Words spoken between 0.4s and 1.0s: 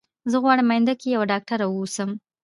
غواړم اينده